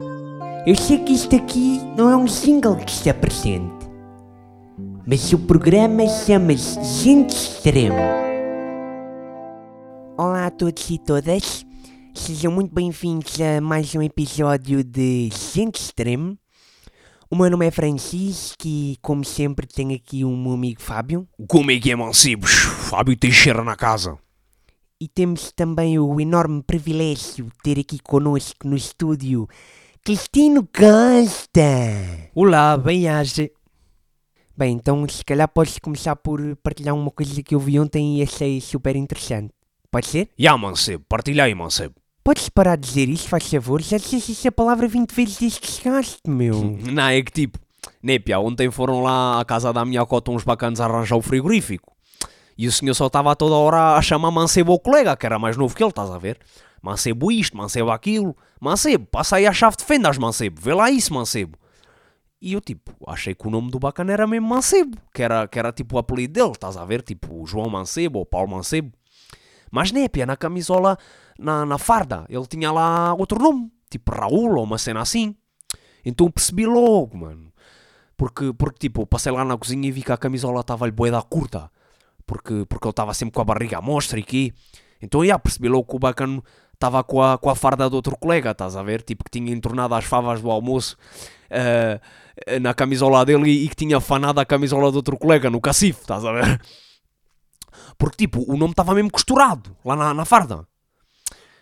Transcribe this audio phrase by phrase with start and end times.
[0.00, 3.84] Eu sei que isto aqui não é um single que se apresente,
[5.04, 7.96] mas o programa chama-se Gente Extremo.
[10.16, 11.66] Olá a todos e todas,
[12.14, 16.38] sejam muito bem-vindos a mais um episódio de Gente Extremo.
[17.28, 21.26] O meu nome é Francisco e, como sempre, tenho aqui o meu amigo Fábio.
[21.48, 22.52] Como é que é, mancebos?
[22.52, 24.16] Fábio Teixeira na casa.
[25.00, 29.48] E temos também o enorme privilégio de ter aqui connosco no estúdio
[30.04, 31.60] Cristino Costa.
[32.34, 33.50] Olá, bem-aja.
[34.56, 38.22] Bem, então se calhar podes começar por partilhar uma coisa que eu vi ontem e
[38.22, 39.52] achei super interessante.
[39.90, 40.30] Pode ser?
[40.38, 41.94] Ya, mancebo, partilha aí, mancebo.
[42.24, 43.80] Podes parar de dizer isso, faz favor?
[43.82, 46.76] Já disseste essa palavra 20 vezes desde que chegaste, meu.
[46.90, 47.58] Não, é que tipo,
[48.02, 51.94] Népia, ontem foram lá à casa da minha cota uns bacanas arranjar o frigorífico.
[52.56, 55.56] E o senhor só estava toda hora a chamar mancebo ao colega, que era mais
[55.56, 56.38] novo que ele, estás a ver?
[56.82, 58.36] Mancebo isto, mancebo aquilo.
[58.60, 60.60] Mancebo, passa aí a chave de fendas, mancebo.
[60.60, 61.58] Vê lá isso, mancebo.
[62.40, 65.58] E eu, tipo, achei que o nome do bacana era mesmo Mancebo, que era, que
[65.58, 67.02] era tipo o apelido dele, estás a ver?
[67.02, 68.92] Tipo João Mancebo ou Paulo Mancebo.
[69.72, 70.96] Mas népia, na camisola,
[71.38, 75.34] na, na farda, ele tinha lá outro nome, tipo Raul ou uma cena assim.
[76.04, 77.52] Então percebi logo, mano.
[78.16, 81.70] Porque, porque tipo, passei lá na cozinha e vi que a camisola estava-lhe boeda curta.
[82.24, 84.52] Porque, porque ele estava sempre com a barriga à mostra e quê.
[85.02, 86.42] Então, já, percebi logo que o bacano
[86.78, 89.02] estava com a, com a farda de outro colega, estás a ver?
[89.02, 90.96] Tipo, que tinha entornado as favas do almoço
[91.50, 92.00] eh,
[92.60, 96.24] na camisola dele e, que tinha fanado a camisola de outro colega no cacife, estás
[96.24, 96.60] a ver?
[97.98, 100.66] Porque, tipo, o nome estava mesmo costurado lá na, na farda.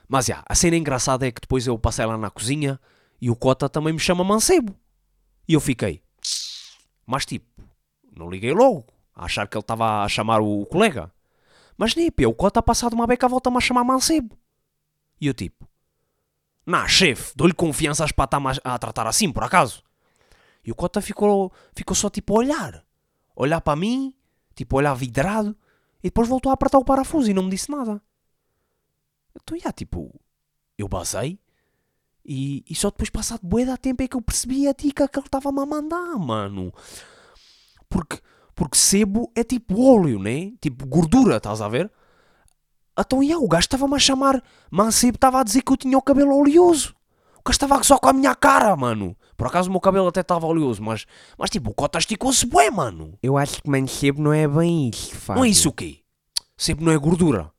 [0.06, 2.78] Mas, já, a cena engraçada é que depois eu passei lá na cozinha
[3.20, 4.74] e o Cota também me chama Mancebo.
[5.48, 6.02] E eu fiquei.
[7.06, 7.46] Mas, tipo,
[8.14, 11.10] não liguei logo, a achar que ele estava a chamar o, colega.
[11.78, 14.36] Mas, népia, o Cota passado uma beca volta-me a chamar Mancebo.
[15.20, 15.66] E eu, tipo,
[16.66, 19.84] Nah, chefe, dou-lhe confianças para estar a tratar assim, por acaso.
[20.64, 22.84] E o Cota ficou, ficou só tipo a olhar.
[23.36, 24.12] Olhar para mim,
[24.52, 25.56] tipo olhar vidrado.
[26.02, 28.02] E depois voltou a apertar o parafuso e não me disse nada.
[29.40, 30.12] Então, já, tipo,
[30.76, 31.38] eu basei.
[32.24, 35.20] E, e só depois passado bué da tempo é que eu percebi a dica que
[35.20, 36.74] ele estava-me a mandar, mano.
[37.88, 38.20] Porque,
[38.56, 40.52] porque sebo é tipo óleo, né?
[40.60, 41.92] Tipo gordura, estás a ver?
[42.98, 44.42] Então, ia, o gajo estava-me a chamar.
[44.70, 46.94] Mancebo estava a dizer que eu tinha o cabelo oleoso.
[47.38, 49.16] O gajo estava só com a minha cara, mano.
[49.36, 51.06] Por acaso o meu cabelo até estava oleoso, mas,
[51.38, 53.18] mas tipo, o cota esticou-se bué, mano.
[53.22, 55.40] Eu acho que mancebo não é bem isso, Fábio.
[55.40, 55.98] Não é isso o quê?
[56.56, 57.52] Sebo não é gordura.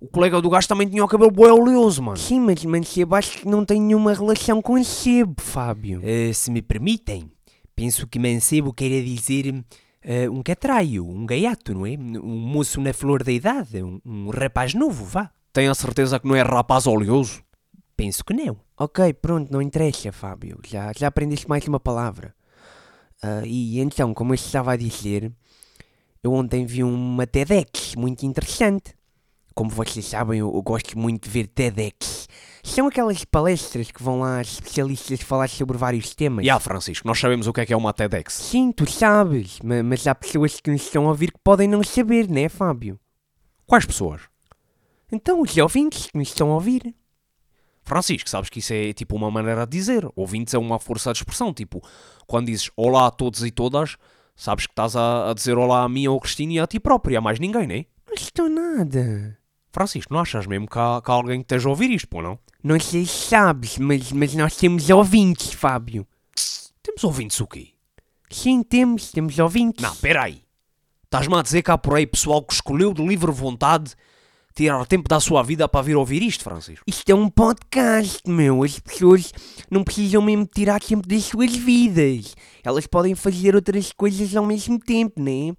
[0.00, 2.16] O colega do gajo também tinha o cabelo bué oleoso, mano.
[2.16, 6.00] Sim, mas mancebo acho que não tem nenhuma relação com sebo, Fábio.
[6.02, 7.30] Eh, se me permitem,
[7.76, 9.52] penso que mancebo queira dizer
[10.10, 11.90] eh, um catraio, um gaiato, não é?
[11.90, 15.30] Um moço na flor da idade, um, um rapaz novo, vá.
[15.52, 17.42] Tenho a certeza que não é rapaz oleoso?
[17.94, 18.56] Penso que não.
[18.78, 20.60] Ok, pronto, não interessa, Fábio.
[20.66, 22.34] Já, já aprendeste mais uma palavra.
[23.22, 25.30] Ah, e então, como eu estava a dizer,
[26.22, 28.94] eu ontem vi uma TEDx muito interessante.
[29.54, 32.28] Como vocês sabem, eu, eu gosto muito de ver TEDx.
[32.62, 36.44] São aquelas palestras que vão lá especialistas falar sobre vários temas.
[36.44, 38.32] Já, Francisco, nós sabemos o que é que é uma TEDx.
[38.34, 41.82] Sim, tu sabes, ma- mas há pessoas que nos estão a ouvir que podem não
[41.82, 42.98] saber, né, Fábio?
[43.66, 44.22] Quais pessoas?
[45.10, 46.94] Então, os ouvintes que nos estão a ouvir.
[47.82, 50.06] Francisco, sabes que isso é tipo uma maneira de dizer.
[50.14, 51.54] Ouvintes é uma força de expressão.
[51.54, 51.82] Tipo,
[52.26, 53.96] quando dizes olá a todos e todas,
[54.36, 57.14] sabes que estás a, a dizer olá a mim, ao Cristina e a ti próprio,
[57.14, 57.86] e a mais ninguém, né?
[58.06, 59.38] Não estou nada.
[59.78, 62.20] Francisco, não achas mesmo que há, que há alguém que esteja a ouvir isto, pô,
[62.20, 62.36] não?
[62.64, 66.04] Não sei se sabes, mas, mas nós temos ouvintes, Fábio.
[66.82, 67.68] Temos ouvintes o quê?
[68.28, 69.80] Sim, temos, temos ouvintes.
[69.80, 70.42] Não, peraí.
[71.04, 73.94] Estás-me a dizer que há por aí pessoal que escolheu de livre vontade
[74.52, 76.82] tirar tempo da sua vida para vir ouvir isto, Francisco?
[76.84, 78.64] Isto é um podcast, meu.
[78.64, 79.32] As pessoas
[79.70, 82.34] não precisam mesmo tirar tempo das suas vidas.
[82.64, 85.54] Elas podem fazer outras coisas ao mesmo tempo, né?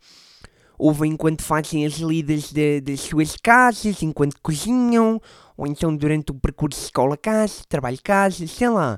[0.79, 5.21] Ouvem enquanto fazem as lidas de- das suas casas, enquanto cozinham,
[5.57, 8.97] ou então durante o percurso escola-casa, trabalho-casa, sei lá.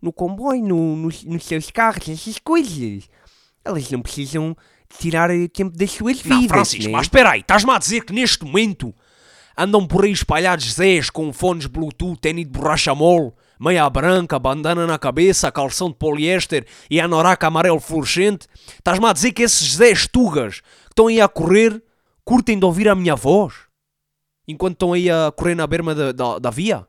[0.00, 3.08] No comboio, no, nos, nos seus carros, essas coisas.
[3.64, 4.56] Elas não precisam
[5.00, 6.92] tirar eh, tempo das suas vidas, Não, Francisco, né?
[6.92, 8.94] mas espera aí, estás-me a dizer que neste momento
[9.58, 14.86] andam por aí espalhados Zés com fones Bluetooth, tênis de borracha mole, meia branca, bandana
[14.86, 18.46] na cabeça, calção de poliéster e anorak amarelo fluorescente?
[18.78, 20.60] Estás-me a dizer que esses Zés tugas
[20.96, 21.82] estão aí a correr
[22.24, 23.52] curtem de ouvir a minha voz?
[24.48, 26.86] Enquanto estão aí a correr na berma da, da, da via?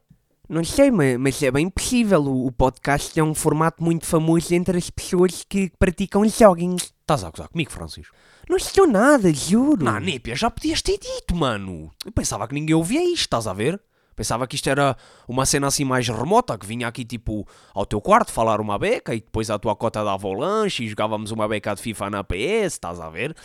[0.47, 2.23] Não sei, ma- mas é bem possível.
[2.23, 6.77] O, podcast é um formato muito famoso entre as pessoas que praticam jogging.
[6.77, 8.15] Estás a gozar comigo, Francisco?
[8.49, 9.83] Não estou nada, juro.
[9.83, 11.91] Não, Népia, já podias ter dito, mano.
[12.05, 13.81] Eu pensava que ninguém ouvia isto, estás a ver?
[14.15, 14.95] Pensava que isto era
[15.27, 19.13] uma cena assim mais remota, que vinha aqui tipo ao teu quarto falar uma beca
[19.13, 22.23] e depois a tua cota dava o lanche e jogávamos uma beca de FIFA na
[22.23, 23.35] PS, estás a ver?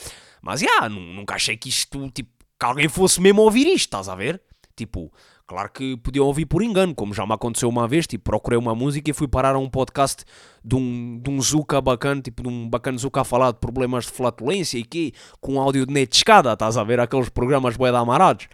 [0.42, 4.08] Mas já, yeah, nunca achei que isto, tipo, que alguém fosse mesmo ouvir isto, estás
[4.08, 4.42] a ver?
[4.74, 5.12] Tipo,
[5.46, 8.74] claro que podiam ouvir por engano, como já me aconteceu uma vez, tipo, procurei uma
[8.74, 10.24] música e fui parar a um podcast
[10.64, 14.06] de um, de um Zuka bacana, tipo, de um bacana Zuka a falar de problemas
[14.06, 16.98] de flatulência e que com áudio de net de escada, estás a ver?
[16.98, 18.48] Aqueles programas bué amarados.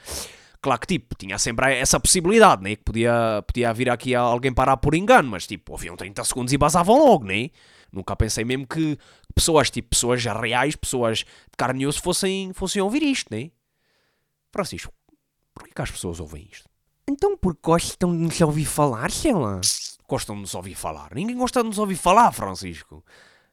[0.60, 2.74] Claro que, tipo, tinha sempre essa possibilidade, né?
[2.74, 6.58] Que podia, podia vir aqui alguém parar por engano, mas, tipo, ouviam 30 segundos e
[6.58, 7.50] basavam logo, né?
[7.92, 8.98] Nunca pensei mesmo que
[9.38, 13.50] pessoas, tipo, pessoas reais, pessoas de carne e osso fossem, fossem ouvir isto, né?
[14.50, 14.92] Francisco,
[15.54, 16.68] porquê que as pessoas ouvem isto?
[17.08, 19.60] Então, porque gostam de nos ouvir falar, sei lá.
[20.08, 21.14] Gostam de nos ouvir falar?
[21.14, 23.04] Ninguém gosta de nos ouvir falar, Francisco.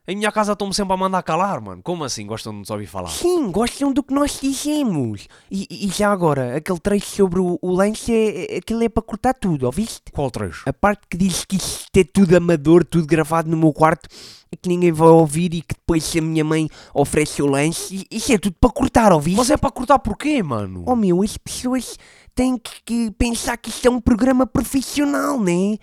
[0.08, 1.82] Em minha casa estão-me sempre a mandar calar, mano.
[1.84, 3.10] Como assim gostam de nos ouvir falar?
[3.10, 5.28] Sim, gostam do que nós dizemos.
[5.50, 9.02] E, e já agora, aquele trecho sobre o, o lance, é, é, aquilo é para
[9.02, 10.12] cortar tudo, ouviste?
[10.12, 10.70] Qual trecho?
[10.70, 14.08] A parte que diz que isto é tudo amador, tudo gravado no meu quarto,
[14.52, 18.32] e que ninguém vai ouvir e que depois a minha mãe oferece o lance, isso
[18.32, 19.38] é tudo para cortar, ouviste?
[19.38, 20.84] Mas é para cortar porquê, mano?
[20.86, 21.98] Oh meu, as pessoas
[22.36, 25.80] têm que, que pensar que isto é um programa profissional, né?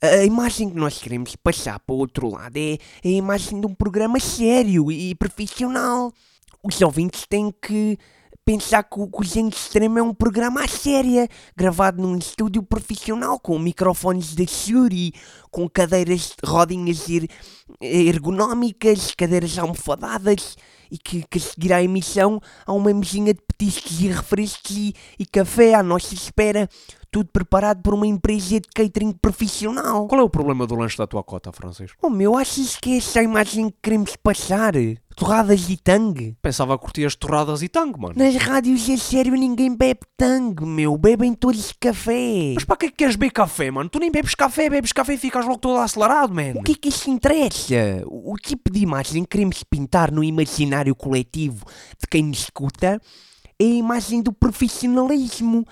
[0.00, 3.66] A imagem que nós queremos passar para o outro lado é, é a imagem de
[3.66, 6.12] um programa sério e profissional.
[6.62, 7.98] Os ouvintes têm que
[8.46, 13.58] pensar que o Gente Extremo é um programa à séria, gravado num estúdio profissional, com
[13.58, 15.12] microfones da Shure,
[15.50, 17.28] com cadeiras, rodinhas er
[17.80, 20.56] ergonómicas, cadeiras almofadadas,
[20.88, 24.94] e que, que a seguir à emissão há uma mesinha de petiscos e refrescos e,
[25.18, 26.68] e café à nossa espera,
[27.10, 30.06] tudo preparado por uma empresa de catering profissional.
[30.06, 31.98] Qual é o problema do lanche da tua cota, Francisco?
[32.00, 34.74] Oh meu, achas que é essa a imagem que queremos passar?
[35.16, 36.36] Torradas e tangue?
[36.42, 38.14] Pensava que curtias torradas e tangue, mano.
[38.16, 40.96] Nas rádios é sério ninguém bebe tangue, meu.
[40.98, 42.52] Bebem todos café.
[42.54, 43.88] Mas para que é que queres beber café, mano?
[43.88, 46.60] Tu nem bebes café, bebes café e ficas logo todo acelerado, mano.
[46.60, 48.04] O que é que isso interessa?
[48.06, 51.64] O tipo de imagem que queremos pintar no imaginário coletivo
[51.98, 53.00] de quem nos escuta
[53.58, 55.66] é a imagem do profissionalismo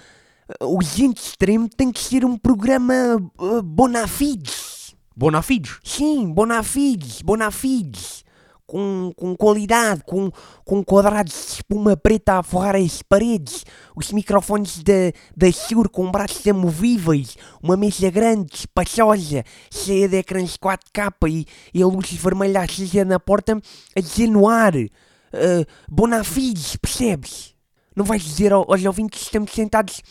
[0.61, 2.95] o Gente Extremo tem que ser um programa
[3.39, 4.95] uh, bonafides.
[5.17, 5.79] Bonafides?
[5.83, 8.24] Sim, bonafides, bonafides.
[8.67, 10.31] Com, com qualidade, com,
[10.65, 13.63] com quadrados de espuma preta a forrar as paredes,
[13.95, 20.57] os microfones da, da Shure com braços amovíveis, uma mesa grande, espaçosa, cheia de ecrãs
[20.57, 23.61] 4K e, e a luz vermelha acesa na porta
[23.95, 24.75] a dizer no ar.
[24.75, 27.55] Uh, bonafides, percebes?
[27.95, 30.03] Não vais dizer aos ouvintes que estamos sentados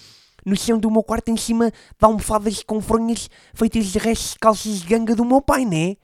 [0.46, 4.40] no chão do meu quarto em cima de almofadas com fronhas feitas de restos de
[4.40, 5.96] calças de ganga do meu pai, né?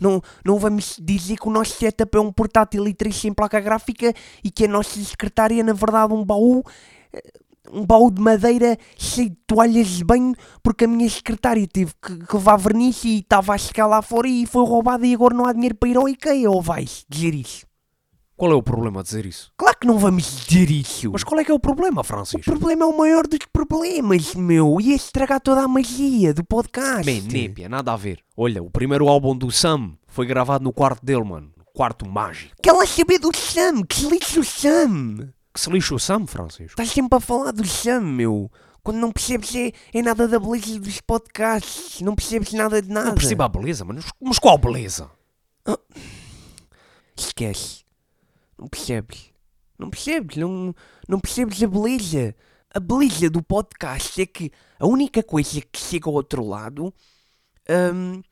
[0.00, 3.60] Não, não vamos dizer que o nosso setup é um portátil e três sem placa
[3.60, 4.12] gráfica
[4.42, 6.62] e que a nossa secretária é na verdade um baú
[7.12, 7.22] eh,
[7.72, 12.18] um baú de madeira cheio de toalhas de banho porque a minha secretária teve que,
[12.18, 15.46] que levar verniz e estava a chegar lá fora e foi roubada e agora não
[15.46, 17.69] há dinheiro para ir ao IKEA ou vais dizer isso?
[18.40, 19.52] Qual é o problema de dizer isso?
[19.54, 21.10] Claro que não vamos dizer isso.
[21.12, 22.40] Mas qual é que é o problema, Francisco?
[22.40, 24.80] O problema é o maior dos problemas, meu.
[24.80, 27.04] Ia estragar toda a magia do podcast.
[27.04, 28.20] Bem, népia, nada a ver.
[28.34, 31.52] Olha, o primeiro álbum do Sam foi gravado no quarto dele, mano.
[31.74, 32.54] Quarto mágico.
[32.62, 33.82] Quer lá saber do Sam?
[33.82, 35.34] Que se lixe o Sam?
[35.52, 36.70] Que se lixe o Sam, Francisco?
[36.70, 38.50] Estás sempre a falar do Sam, meu.
[38.82, 42.00] Quando não percebes é, é nada da beleza dos podcasts.
[42.00, 43.08] Não percebes nada de nada.
[43.08, 44.00] Não percebo a beleza, mano.
[44.18, 45.10] Mas qual beleza?
[45.68, 45.76] Oh.
[47.14, 47.89] Esquece.
[48.60, 49.32] Não percebes?
[49.78, 50.36] Não percebes?
[50.36, 50.74] Não,
[51.08, 52.36] não percebes a beleza?
[52.72, 56.92] A beleza do podcast é que a única coisa que chega ao outro lado.
[57.94, 58.22] Hum,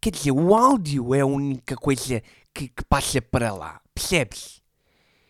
[0.00, 2.20] quer dizer, o áudio é a única coisa
[2.52, 3.80] que, que passa para lá.
[3.94, 4.60] Percebes?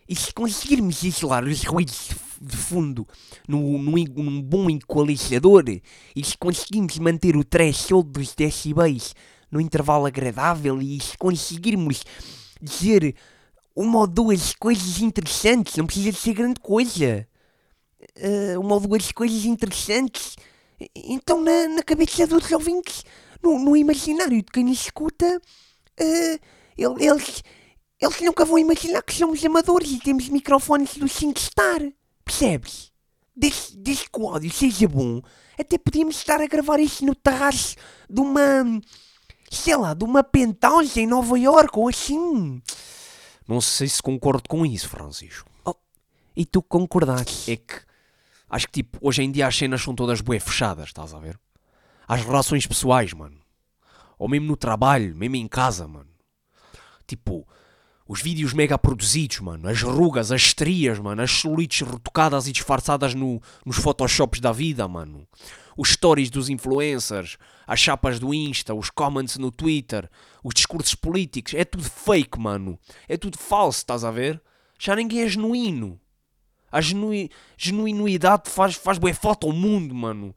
[0.09, 2.09] E se conseguirmos isolar os ruídos
[2.41, 3.07] de fundo
[3.47, 9.15] num, bom equalizador e se conseguirmos manter o threshold dos decibéis
[9.51, 12.03] no intervalo agradável e se conseguirmos
[12.61, 13.15] dizer
[13.75, 17.27] uma ou duas coisas interessantes, não precisa ser grande coisa.
[18.17, 20.37] Uh, uma ou duas coisas interessantes.
[20.95, 23.05] Então, na, na cabeça dos ouvintes,
[23.43, 25.41] no, no imaginário de quem escuta,
[26.01, 26.41] uh,
[26.77, 27.43] eles,
[28.01, 31.81] eles nunca vão imaginar que somos amadores e temos microfones do 5 Star.
[32.25, 32.91] Percebes?
[33.35, 35.23] Desde, que o áudio seja bom,
[35.59, 37.77] até podíamos estar a gravar isto no terraço
[38.09, 38.65] de uma.
[39.51, 42.63] sei lá, de uma penthouse em Nova York ou assim.
[43.51, 45.51] Não sei se concordo com isso, Francisco.
[45.65, 45.75] Oh,
[46.37, 47.51] e tu concordaste?
[47.51, 47.81] É que
[48.49, 51.37] acho que tipo, hoje em dia as cenas são todas bué fechadas, estás a ver?
[52.07, 53.41] As relações pessoais, mano.
[54.17, 56.11] Ou mesmo no trabalho, mesmo em casa, mano.
[57.09, 57.45] Tipo,
[58.07, 59.69] Os vídeos mega produzidos, mano.
[59.69, 61.21] As rugas, as estrias, mano.
[61.21, 65.27] As celulites retocadas e disfarçadas no, nos photoshops da vida, mano.
[65.77, 67.37] Os stories dos influencers,
[67.67, 70.11] as chapas do Insta, os comments no Twitter,
[70.43, 71.55] os discursos políticos.
[71.55, 72.79] É tudo fake, mano.
[73.09, 74.41] É tudo falso, estás a ver?
[74.79, 76.01] Já ninguém é genuíno.
[76.73, 80.35] A genui genuinuidade faz, faz bué foto ao mundo, mano.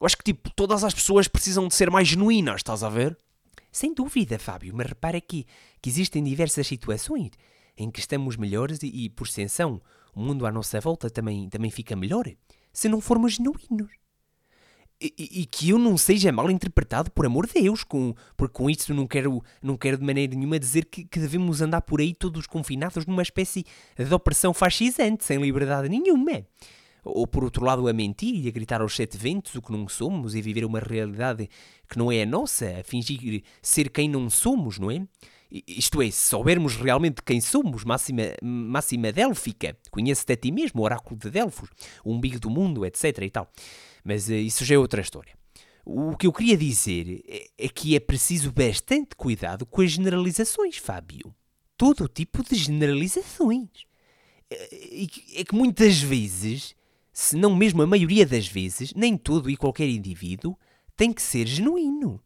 [0.00, 3.16] Eu acho que, tipo, todas as pessoas precisam de ser mais genuínas, estás a ver?
[3.70, 5.46] Sem dúvida, Fábio, mas repara aqui
[5.80, 7.30] que existem diversas situações
[7.76, 9.80] em que estamos melhores e, e, por extensão,
[10.14, 12.24] o mundo à nossa volta também, também fica melhor
[12.72, 13.90] se não formos genuínos.
[15.02, 18.68] E, e, que eu não seja mal interpretado, por amor de Deus, com, porque com
[18.68, 22.12] isto não quero, não quero de maneira nenhuma dizer que, que devemos andar por aí
[22.12, 23.64] todos confinados numa espécie
[23.96, 26.44] de opressão fascisante, sem liberdade nenhuma
[27.04, 29.88] ou por outro lado a mentir e a gritar aos sete ventos o que não
[29.88, 31.48] somos e viver uma realidade
[31.88, 35.06] que não é a nossa, a fingir ser quem não somos, não é?
[35.66, 41.18] Isto é, se soubermos realmente quem somos, máxima, máxima délfica, conhece-te a ti mesmo, oráculo
[41.18, 41.68] de Delfos,
[42.04, 43.50] o umbigo do mundo, etc e tal.
[44.04, 45.34] Mas uh, isso já é outra história.
[45.84, 50.76] O que eu queria dizer é, é que é preciso bastante cuidado com as generalizações,
[50.76, 51.34] Fábio.
[51.76, 53.68] Todo tipo de generalizações.
[54.50, 55.04] É,
[55.36, 56.74] é que muitas vezes
[57.12, 60.56] se não mesmo a maioria das vezes, nem todo e qualquer indivíduo
[60.96, 62.22] tem que ser genuíno.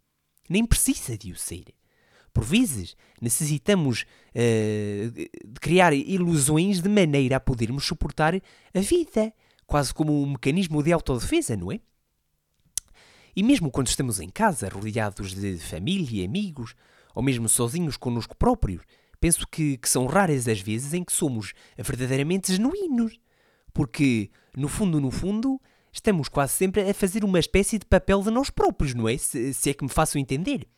[0.49, 1.65] Nem precisa de o ser.
[2.33, 9.33] Por vezes, necessitamos uh, de criar ilusões de maneira a podermos suportar a vida,
[9.67, 11.81] quase como um mecanismo de autodefesa, não é?
[13.37, 16.75] E mesmo quando estamos em casa, rodeados de família e amigos,
[17.15, 18.83] ou mesmo sozinhos connosco próprios,
[19.21, 23.19] penso que, que são raras as vezes em que somos verdadeiramente genuínos.
[23.73, 25.61] Porque, no fundo, no fundo,
[25.93, 29.17] estamos quase sempre a fazer uma espécie de papel de nós próprios, não é?
[29.19, 30.69] Se, se é que me faço entender.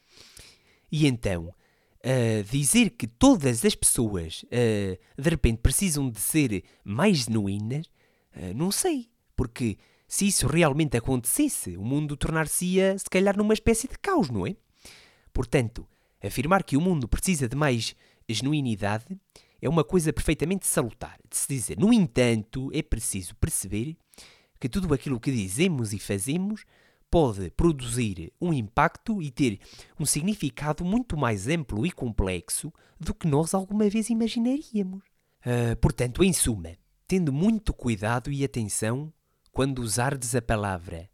[0.91, 7.25] E então, uh, dizer que todas as pessoas uh, de repente precisam de ser mais
[7.25, 7.87] genuínas,
[8.55, 9.11] não sei.
[9.35, 9.79] Porque
[10.09, 14.57] se isso realmente acontecesse, o mundo tornar-se-ia, se calhar, numa espécie de caos, não é?
[15.33, 15.87] Portanto,
[16.23, 17.95] afirmar que o mundo precisa de mais
[18.29, 19.07] genuinidade
[19.61, 21.79] é uma coisa perfeitamente salutar de se dizer.
[21.79, 23.97] No entanto, é preciso perceber
[24.61, 26.65] que tudo aquilo que dizemos e fazemos
[27.11, 29.61] pode produzir um impacto e ter
[29.99, 35.05] um significado muito mais amplo e complexo do que nós alguma vez imaginaríamos.
[35.41, 39.13] Uh, portanto, em suma, tendo muito cuidado e atenção
[39.53, 41.09] quando usardes a palavra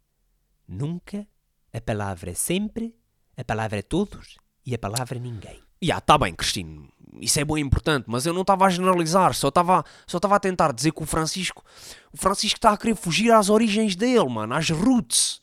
[0.67, 1.27] nunca,
[1.71, 2.95] a palavra sempre,
[3.37, 5.55] a palavra todos e a palavra ninguém.
[5.83, 6.89] Ya, yeah, tá bem, Cristino.
[7.19, 10.71] Isso é bem importante, mas eu não estava a generalizar, só estava só a tentar
[10.71, 11.63] dizer que o Francisco.
[12.11, 15.41] O Francisco está a querer fugir às origens dele, mano, às roots.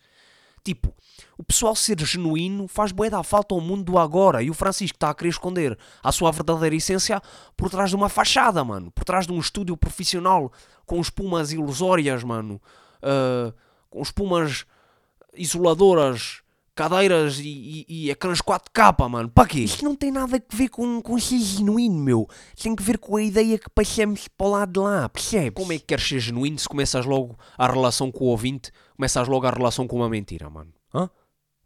[0.65, 0.95] Tipo,
[1.41, 4.97] o pessoal ser genuíno faz bué da falta ao mundo do agora e o Francisco
[4.97, 7.19] está a querer esconder a sua verdadeira essência
[7.57, 8.91] por trás de uma fachada, mano.
[8.91, 10.53] Por trás de um estúdio profissional
[10.85, 12.61] com espumas ilusórias, mano.
[13.03, 13.55] Uh,
[13.89, 14.67] com espumas
[15.35, 16.43] isoladoras
[16.75, 19.31] cadeiras e, e, e ecrãs 4K, mano.
[19.31, 19.61] Para quê?
[19.61, 22.29] Isto não tem nada a ver com, com ser genuíno, meu.
[22.63, 25.55] Tem que ver com a ideia que passamos para o lado de lá, percebes?
[25.55, 29.27] Como é que queres ser genuíno se começas logo a relação com o ouvinte, começas
[29.27, 30.80] logo a relação com uma mentira, mano?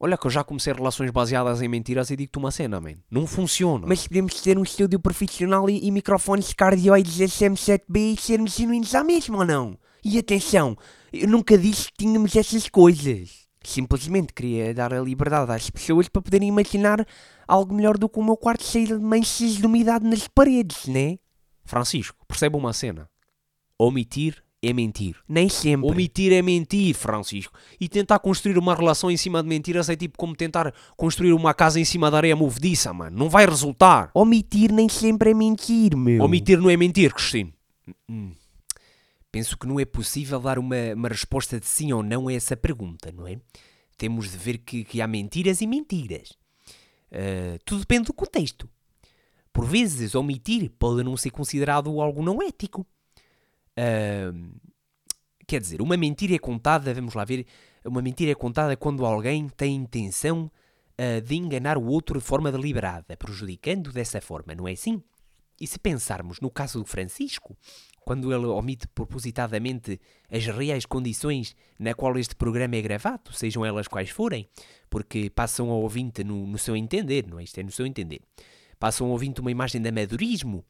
[0.04, 2.96] Olha que eu já comecei relações baseadas em mentiras e digo-te uma cena, man.
[3.10, 3.86] Não funciona.
[3.86, 9.02] Mas podemos ter um estúdio profissional e, e microfones cardioides SM7B e sermos genuínos à
[9.02, 9.78] mesma ou não?
[10.04, 10.76] E atenção,
[11.10, 13.48] eu nunca disse que tínhamos essas coisas.
[13.64, 17.02] Simplesmente queria dar a liberdade às pessoas para poderem imaginar
[17.48, 21.16] algo melhor do que o meu quarto cheio de manchas de umidade nas paredes, né?
[21.64, 23.08] Francisco, percebe uma cena.
[23.78, 25.16] Omitir é mentir.
[25.28, 25.90] Nem sempre.
[25.90, 27.58] Omitir é mentir, Francisco.
[27.80, 31.54] E tentar construir uma relação em cima de mentiras é tipo como tentar construir uma
[31.54, 33.16] casa em cima da areia movediça, mano.
[33.16, 34.10] Não vai resultar.
[34.14, 36.22] Omitir nem sempre é mentir, meu.
[36.22, 37.52] Omitir não é mentir, Cristino.
[38.08, 38.32] Hum.
[39.30, 42.56] Penso que não é possível dar uma, uma resposta de sim ou não a essa
[42.56, 43.36] pergunta, não é?
[43.96, 46.30] Temos de ver que, que há mentiras e mentiras.
[47.10, 48.68] Uh, tudo depende do contexto.
[49.52, 52.84] Por vezes, omitir pode não ser considerado algo não ético.
[53.78, 54.58] Uh,
[55.46, 57.46] quer dizer, uma mentira é contada, vamos lá ver,
[57.84, 60.50] uma mentira é contada quando alguém tem intenção
[60.98, 65.02] uh, de enganar o outro de forma deliberada, prejudicando dessa forma, não é assim?
[65.60, 67.56] E se pensarmos no caso do Francisco,
[68.04, 70.00] quando ele omite propositadamente
[70.30, 74.48] as reais condições na qual este programa é gravado, sejam elas quais forem,
[74.90, 77.44] porque passam ao ouvinte no, no seu entender, não é?
[77.44, 78.20] Isto é no seu entender.
[78.78, 80.64] Passam ao ouvinte uma imagem de amadorismo.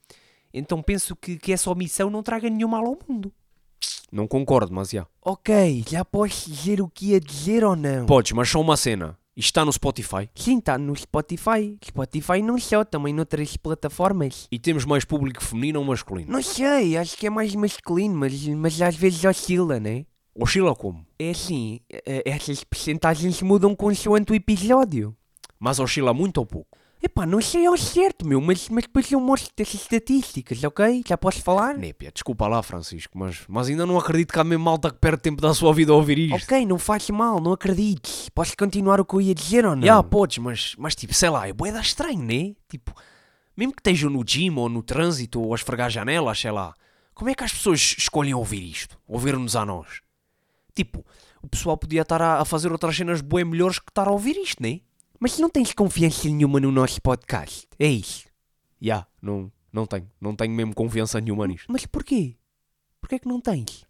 [0.55, 3.33] Então penso que, que essa omissão não traga nenhum mal ao mundo.
[4.13, 5.05] Não concordo, mas já.
[5.21, 8.07] Ok, já podes dizer o que ia dizer ou não?
[8.07, 9.19] Podes, mas só uma cena.
[9.37, 10.31] Isto está no Spotify.
[10.37, 11.77] Sim, está no Spotify.
[11.85, 14.47] Spotify não só, também noutras plataformas.
[14.53, 16.31] E temos mais público feminino ou masculino?
[16.31, 20.07] Não sei, acho que é mais masculino, mas, mas às vezes oscila, né?
[20.37, 21.05] Oscila como?
[21.19, 25.17] É assim, eh, essas percentagens mudam consoante o episódio.
[25.59, 26.79] Mas oscila muito ou pouco?
[27.05, 31.03] Epá, não sei ao certo, meu, mas, mas depois eu mostro essas estatísticas, ok?
[31.07, 31.77] Já posso falar?
[31.77, 35.21] Népia, desculpa lá, Francisco, mas, mas ainda não acredito que há mesmo malta que perde
[35.21, 36.43] tempo da sua vida a ouvir isto.
[36.43, 38.31] Ok, não faz mal, não acredites.
[38.31, 39.87] Posso continuar o que eu ia dizer ou não?
[39.87, 42.55] Já, podes, mas, mas tipo, sei lá, é boeda estranho, né?
[42.71, 42.95] Tipo,
[43.55, 46.73] mesmo que estejam no gym ou no trânsito ou a esfregar janelas, sei lá,
[47.15, 48.99] como é que as pessoas escolhem ouvir isto?
[49.07, 50.01] Ouvir-nos a nós?
[50.75, 51.05] Tipo,
[51.43, 54.39] o pessoal podia estar a, a fazer outras cenas bem melhores que estar a ouvir
[54.39, 54.81] isto, né?
[55.25, 58.27] Mas não tens confiança nenhuma no nosso podcast, é isso?
[58.79, 61.65] Já, não, não tenho, não tenho mesmo confiança nenhuma nisto.
[61.73, 62.37] Mas porquê?
[63.01, 63.87] Porquê que não tens?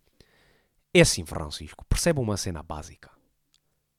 [0.94, 3.10] É assim, Francisco, perceba uma cena básica.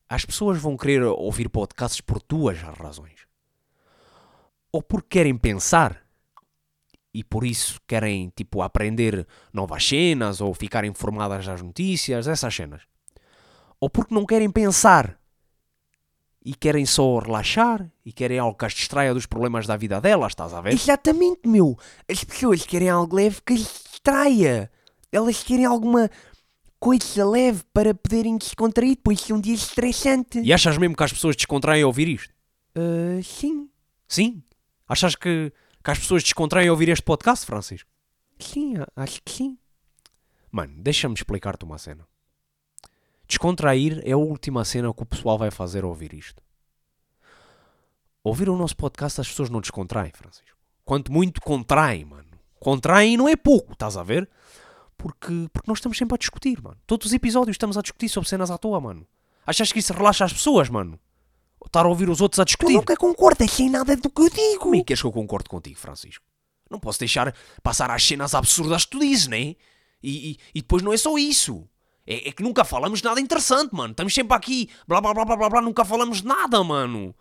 [0.08, 3.28] As pessoas vão querer ouvir podcasts por duas razões.
[4.72, 6.06] Ou porque querem pensar
[7.14, 12.84] e por isso querem, tipo, aprender novas cenas ou ficar informadas das notícias, essas cenas.
[13.78, 15.20] Ou porque não querem pensar
[16.46, 20.34] e querem só relaxar e querem algo que as distraia dos problemas da vida delas,
[20.34, 20.74] estás a ver?
[20.74, 21.76] Exatamente, meu.
[22.08, 24.72] As pessoas querem algo leve que as distraia.
[25.12, 26.10] Elas querem alguma
[26.80, 30.40] coisa leve para poderem descontrair depois de um dia estressante.
[30.40, 32.32] E achas mesmo que as pessoas descontraem a ouvir isto?
[32.76, 33.68] Ah, sim,
[34.08, 34.44] Sim?
[34.88, 35.52] Achas que,
[35.84, 37.90] que as pessoas descontraem a ouvir este podcast, Francisco?
[38.38, 39.58] sim, acho que sim.
[40.52, 42.08] Mano, deixa-me explicar-te uma cena.
[43.28, 46.42] Descontrair é a última cena que o pessoal vai fazer ao ouvir isto.
[48.24, 50.58] Ouvir o nosso podcast as pessoas não descontraem, Francisco.
[50.84, 52.26] Quanto muito contraem, mano.
[52.60, 54.30] Contraem não é pouco, estás a ver?
[54.98, 56.78] Porque, porque nós estamos sempre a discutir, mano.
[56.88, 59.06] Todos os episódios estamos a discutir sobre cenas à toa, mano.
[59.46, 61.00] Achas que isso relaxa as pessoas, mano?
[61.66, 62.74] Estar a ouvir os outros a Tu discutir?
[62.74, 64.60] nunca concordas em nada do que eu digo.
[64.60, 66.24] Como é que queres que eu concorde contigo, Francisco?
[66.70, 69.56] Não posso deixar passar as cenas absurdas que tu dizes, né?
[70.02, 71.68] E, e, e depois não é só isso.
[72.06, 73.92] É, é que nunca falamos nada interessante, mano.
[73.92, 77.16] Estamos sempre aqui, blá blá blá blá blá blá, nunca falamos nada, mano.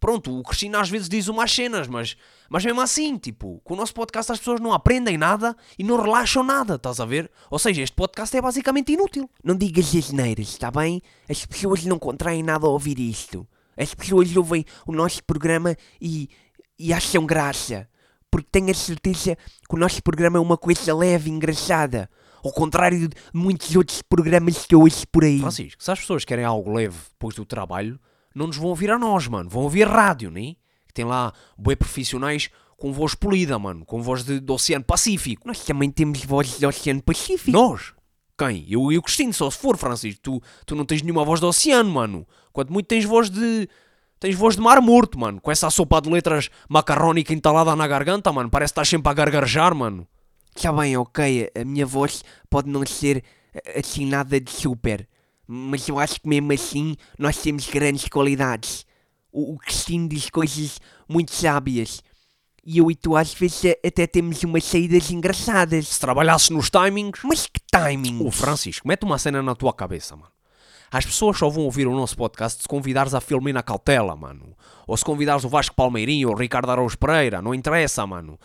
[0.00, 2.16] Pronto, o Cristina às vezes diz umas cenas, mas,
[2.48, 6.00] mas mesmo assim, tipo, com o nosso podcast as pessoas não aprendem nada e não
[6.00, 7.30] relaxam nada, estás a ver?
[7.50, 9.28] Ou seja, este podcast é basicamente inútil.
[9.44, 11.02] Não digas asneiras, está bem?
[11.28, 13.46] As pessoas não contraem nada a ouvir isto.
[13.76, 16.30] As pessoas ouvem o nosso programa e,
[16.78, 17.86] e acham graça.
[18.30, 22.08] Porque tenho a certeza que o nosso programa é uma coisa leve e engraçada.
[22.44, 25.40] Ao contrário de muitos outros programas que eu ouço por aí.
[25.40, 27.98] Francisco, se as pessoas querem algo leve depois do trabalho,
[28.34, 29.50] não nos vão ouvir a nós, mano.
[29.50, 30.54] Vão ouvir rádio, né?
[30.86, 33.84] Que tem lá bué profissionais com voz polida, mano.
[33.84, 35.46] Com voz de, do Oceano Pacífico.
[35.46, 37.50] Nós também temos vozes do Oceano Pacífico.
[37.50, 37.92] Nós?
[38.40, 38.64] Quem?
[38.70, 40.20] Eu e o Cristina, só se for, Francisco.
[40.22, 42.26] Tu, tu não tens nenhuma voz do oceano, mano.
[42.54, 43.68] Quanto muito tens voz de.
[44.18, 45.38] Tens voz de mar morto, mano.
[45.40, 48.48] Com essa sopa de letras macarrónica entalada na garganta, mano.
[48.48, 50.08] Parece que estás sempre a gargarejar, mano.
[50.60, 55.08] Está bem, ok, a minha voz pode não ser eh, assim nada de super,
[55.46, 58.84] mas eu acho que mesmo assim nós temos grandes qualidades.
[59.32, 62.02] O, o Cristina diz coisas muito sábias
[62.62, 65.88] e eu e tu às vezes até temos umas saídas engraçadas.
[65.88, 67.20] Se trabalhasses nos timings.
[67.24, 68.22] Mas que timing!
[68.22, 70.30] Ô Francisco, mete uma cena na tua cabeça, mano.
[70.90, 74.54] As pessoas só vão ouvir o nosso podcast se convidares a Filomena Cautela, mano.
[74.86, 77.40] Ou se convidares o Vasco Palmeirinho ou o Ricardo Araújo Pereira.
[77.40, 78.38] Não interessa, mano.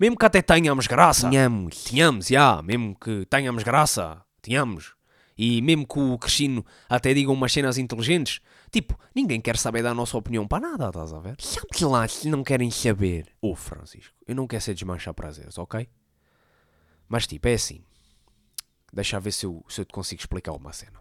[0.00, 1.28] Mesmo que até tenhamos graça.
[1.28, 1.84] Tínhamos.
[1.84, 2.62] Tínhamos, já.
[2.62, 4.24] Mesmo que tenhamos graça.
[4.40, 4.94] Tínhamos.
[5.36, 8.40] E mesmo que o Cristina até diga umas cenas inteligentes.
[8.70, 11.36] Tipo, ninguém quer saber da nossa opinião para nada, estás a ver?
[11.38, 13.26] Sabes lá se não querem saber.
[13.42, 15.86] Ô Francisco, eu não quero ser desmanchar prazeres, ok?
[17.06, 17.84] Mas tipo, é assim.
[18.90, 20.98] Deixa ver se eu, se eu te consigo explicar uma cena.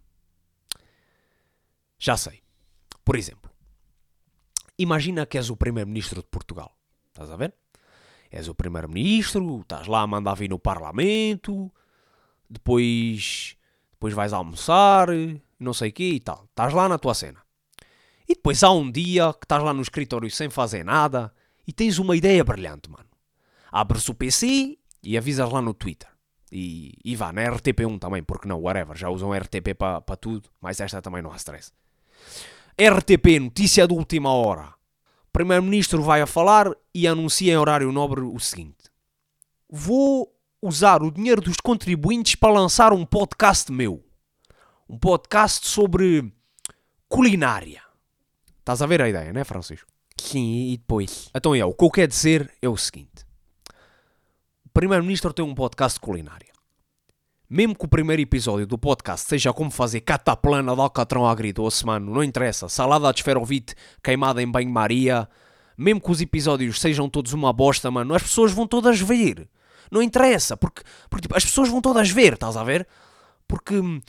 [1.97, 2.41] Já sei.
[3.05, 3.49] Por exemplo,
[4.77, 6.75] imagina que és o primeiro-ministro de Portugal.
[7.13, 7.53] Estás a ver?
[8.31, 11.71] És o primeiro-ministro, estás lá a mandar vir no Parlamento,
[12.49, 13.55] depois,
[13.93, 15.07] depois vais almoçar,
[15.59, 16.45] não sei o quê e tal.
[16.49, 17.41] Estás lá na tua cena.
[18.27, 21.33] E depois há um dia que estás lá no escritório sem fazer nada
[21.67, 23.09] e tens uma ideia brilhante, mano.
[23.71, 26.09] Abres o PC e avisas lá no Twitter.
[26.51, 30.49] E, e vá, na RTP1 também, porque não, whatever, já usam RTP para pa tudo,
[30.59, 31.71] mas esta também não há stress.
[32.79, 34.73] RTP, notícia de última hora.
[35.29, 38.89] O Primeiro-Ministro vai a falar e anuncia em horário nobre o seguinte:
[39.69, 44.03] Vou usar o dinheiro dos contribuintes para lançar um podcast meu.
[44.89, 46.33] Um podcast sobre
[47.07, 47.83] culinária.
[48.57, 49.87] Estás a ver a ideia, não é, Francisco?
[50.17, 51.29] Sim, e depois?
[51.33, 53.23] Então é, o que eu quero dizer é o seguinte.
[54.65, 56.48] O Primeiro-Ministro tem um podcast de culinária.
[57.49, 62.13] Mesmo que o primeiro episódio do podcast seja como fazer cataplana de alcatrão agridoce, mano,
[62.13, 62.69] não interessa.
[62.69, 65.27] Salada de esferovite queimada em banho-maria.
[65.75, 69.47] Mesmo que os episódios sejam todos uma bosta, mano, as pessoas vão todas ver.
[69.89, 72.87] Não interessa, porque, porque tipo, as pessoas vão todas ver, estás a ver?
[73.47, 73.99] Porque hum,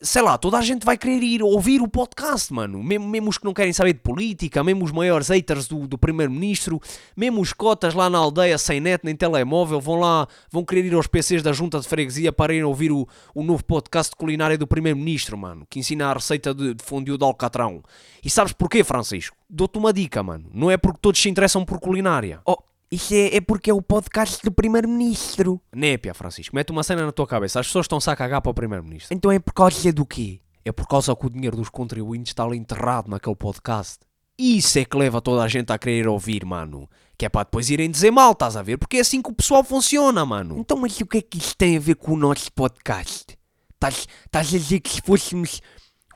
[0.00, 2.82] sei lá, toda a gente vai querer ir ouvir o podcast, mano.
[2.82, 5.96] Mesmo, mesmo os que não querem saber de política, mesmo os maiores haters do, do
[5.96, 6.80] primeiro-ministro,
[7.16, 10.94] mesmo os cotas lá na aldeia sem net nem telemóvel vão lá, vão querer ir
[10.94, 14.58] aos PCs da junta de freguesia para ir ouvir o, o novo podcast de culinária
[14.58, 17.82] do primeiro-ministro, mano, que ensina a receita de, de fondue de alcatrão.
[18.24, 19.36] E sabes porquê, Francisco?
[19.48, 20.50] Dou-te uma dica, mano.
[20.52, 22.40] Não é porque todos se interessam por culinária.
[22.46, 22.56] Oh,
[22.94, 25.60] isso é, é porque é o podcast do Primeiro-Ministro.
[25.74, 27.60] Népia, Francisco, mete uma cena na tua cabeça.
[27.60, 29.14] As pessoas estão-se a cagar para o primeiro-ministro.
[29.14, 30.40] Então é por causa do quê?
[30.64, 33.98] É por causa que o dinheiro dos contribuintes está ali enterrado naquele podcast.
[34.38, 36.88] Isso é que leva toda a gente a querer ouvir, mano.
[37.18, 38.78] Que é para depois irem dizer mal, estás a ver?
[38.78, 40.56] Porque é assim que o pessoal funciona, mano.
[40.58, 43.36] Então, mas o que é que isso tem a ver com o nosso podcast?
[43.74, 45.60] Estás estás a dizer que se fôssemos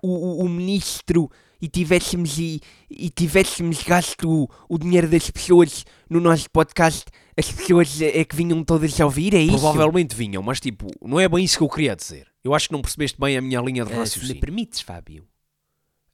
[0.03, 6.21] o, o, o ministro e tivéssemos, e, e tivéssemos gasto o, dinheiro das pessoas no
[6.21, 7.05] nosso podcast,
[7.37, 9.59] as pessoas é que vinham todas a ouvir, é isso?
[9.59, 12.29] Provavelmente vinham, mas tipo, não é bem isso que eu queria dizer.
[12.42, 14.40] Eu acho que não percebeste bem a minha linha de Ah, se me raciocínio.
[14.40, 15.27] permites, Fábio.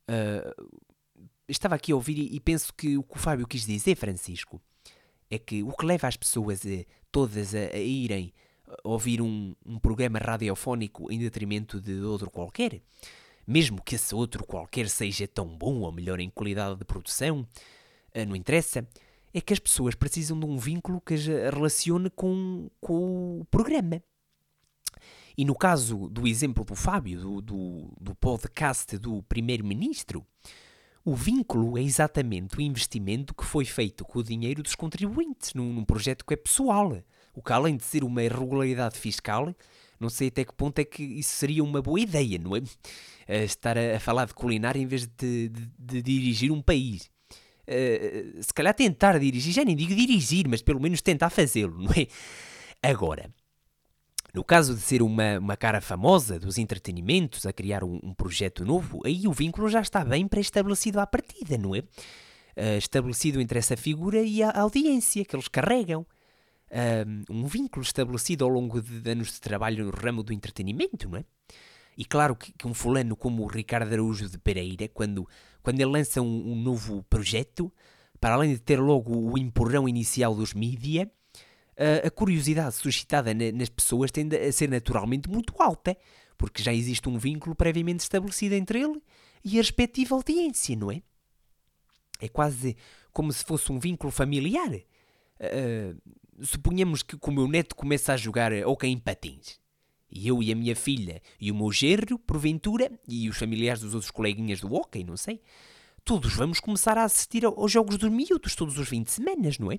[0.09, 0.55] ah,
[1.49, 4.61] estava aqui a ouvir e, e penso que o que o Fábio quis dizer, Francisco,
[5.31, 8.33] é que o que leva as pessoas a, todas a, a irem
[8.83, 12.81] ouvir um, um programa radiofónico em detrimento de outro qualquer,
[13.47, 17.47] mesmo que esse outro qualquer seja tão bom ou melhor em qualidade de produção,
[18.15, 18.87] ah, não interessa,
[19.33, 24.03] é que as pessoas precisam de um vínculo que as relacione com, com o programa.
[25.37, 30.25] E no caso do exemplo do Fábio, do, do, do podcast do Primeiro-Ministro,
[31.05, 35.73] o vínculo é exatamente o investimento que foi feito com o dinheiro dos contribuintes num,
[35.73, 36.97] num projeto que é pessoal.
[37.35, 39.53] O que, além de ser uma irregularidade fiscal,
[40.05, 42.63] não sei até que ponto é que isso seria uma boa ideia, não é?
[43.27, 47.11] Eh, estar a, a falar de culinária em vez de, de- de dirigir um país.
[47.67, 51.91] Eh, se calhar tentar dirigir, já nem digo dirigir, mas pelo menos tentar fazê-lo, não
[51.93, 52.07] é?
[52.83, 53.31] Agora,
[54.35, 58.65] no caso de ser uma, uma cara famosa dos entretenimentos a criar um, um projeto
[58.65, 61.83] novo, aí o vínculo já está bem pré-estabelecido à partida, não é?
[62.57, 66.05] Ah, estabelecido entre essa figura e a audiência que eles carregam.
[66.71, 71.19] Ah, um vínculo estabelecido ao longo de, anos de trabalho no ramo do entretenimento, não
[71.19, 71.25] é?
[71.97, 75.29] E claro que, que um fulano como o Ricardo Araújo de Pereira, quando,
[75.63, 77.73] quando ele lança um, um novo projeto,
[78.21, 81.09] para além de ter logo o empurrão inicial dos mídia,
[82.05, 85.97] a- curiosidade suscitada na- nas pessoas tende a ser naturalmente muito alta,
[86.37, 89.01] porque já existe um vínculo previamente estabelecido entre ele
[89.45, 91.01] e a respectiva audiência, não é?
[92.21, 92.77] É quase
[93.13, 94.73] como se fosse um vínculo familiar.
[95.39, 95.95] Ah,
[96.43, 99.59] suponhamos que o meu neto começa a jogar hockey em patins.
[100.11, 103.95] E eu e a minha filha e o meu gerro, porventura, e os familiares dos
[103.95, 105.41] outros coleguinhas do hockey, não sei,
[106.05, 109.51] todos vamos começar a assistir ao- aos jogos dos miúdos todos os fins de semana,
[109.59, 109.79] não é?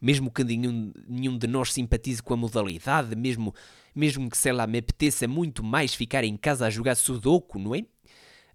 [0.00, 3.54] Mesmo que nenhum, nenhum de nós simpatize com a modalidade, mesmo,
[3.94, 7.74] mesmo que, sei lá, me apeteça muito mais ficar em casa a jogar sudoku, não
[7.74, 7.84] é?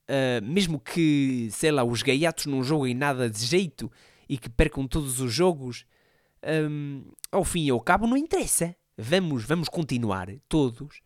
[0.08, 3.92] Ah, mesmo que, sei lá, os gaiatos não joguem nada de jeito
[4.28, 5.86] e que percam todos os jogos,
[6.70, 8.76] hum, ao fim e ao cabo não interessa.
[8.98, 11.02] Vamos, vamos continuar, todos,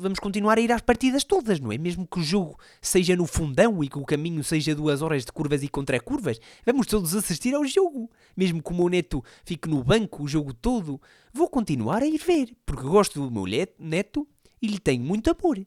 [0.00, 1.78] vamos continuar a ir às partidas todas, não é?
[1.78, 5.32] Mesmo que o jogo seja no fundão e que o caminho seja duas horas de
[5.32, 8.10] curvas e contra-curvas, vamos todos assistir ao jogo.
[8.36, 11.00] Mesmo que o meu neto fique no banco o jogo todo,
[11.32, 13.46] vou continuar a ir ver, porque gosto do meu
[13.78, 14.28] neto
[14.60, 15.58] e lhe tenho muito amor.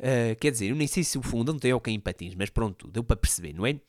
[0.00, 2.88] Ah, quer dizer, eu nem sei se o fundão tem hockey em patins, mas pronto,
[2.88, 3.80] deu para perceber, não é?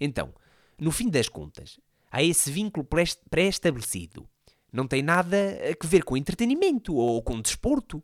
[0.00, 0.32] Então,
[0.78, 1.78] no fim das contas,
[2.10, 4.28] há esse vínculo pré- pré-estabelecido.
[4.72, 8.02] Não tem nada a ver com entretenimento ou com desporto.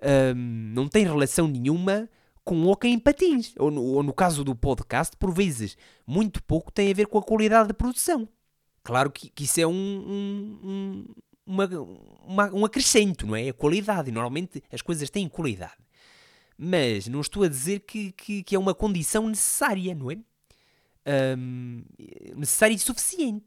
[0.00, 2.08] Ahm, não tem relação nenhuma
[2.44, 3.52] com hockey em patins.
[3.58, 7.18] Ou no, ou no caso do podcast, por vezes, muito pouco tem a ver com
[7.18, 8.28] a qualidade da produção.
[8.84, 11.04] Claro que, que isso é um, um, um,
[11.44, 11.66] uma,
[12.24, 13.48] uma- um acrescento, não é?
[13.48, 14.12] A qualidade.
[14.12, 15.74] Normalmente as coisas têm qualidade.
[16.56, 20.16] Mas não estou a dizer que, que, que é uma condição necessária, não é?
[21.06, 21.84] Ahm,
[22.34, 23.46] necessária e suficiente.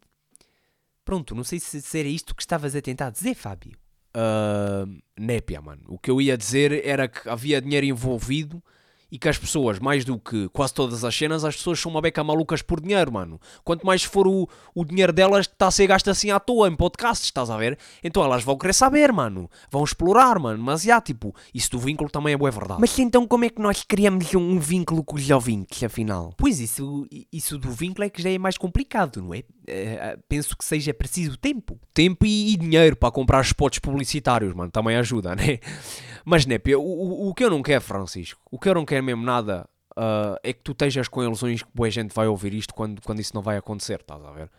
[1.03, 3.73] Pronto, não sei se, se era isto que estavas a tentar dizer, Fábio.
[4.13, 4.85] Ah,
[5.17, 5.81] népia, mano.
[5.87, 8.63] O que eu ia dizer era que havia dinheiro envolvido
[9.11, 12.01] e que as pessoas, mais do que quase todas as cenas, as pessoas são uma
[12.01, 13.39] beca malucas por dinheiro, mano.
[13.63, 16.67] Quanto mais for o, o dinheiro delas que está a ser gasto assim à toa
[16.67, 17.77] em podcasts, estás a ver?
[18.03, 19.49] Então elas vão querer saber, mano.
[19.71, 20.61] Vão explorar, mano.
[20.63, 22.79] Mas já, tipo, isso do vínculo também é boa verdade.
[22.79, 26.33] Mas então como é que nós criamos um, um vínculo com os ouvintes, afinal?
[26.37, 29.43] Pois isso, isso do vínculo é que já é mais complicado, não é?
[29.69, 31.79] eh, penso que seja preciso tempo.
[31.93, 34.71] Tempo e, e dinheiro para comprar spots publicitários, mano.
[34.71, 35.59] Também ajuda, né?
[36.25, 38.98] Mas, Népia, o, o, o que eu não quero, Francisco, o que eu não quero
[39.01, 39.67] mesmo nada
[40.01, 43.19] ah, é que tu estejas com ilusões que boa gente vai ouvir isto quando, quando
[43.19, 44.49] isso não vai acontecer, estás a ver?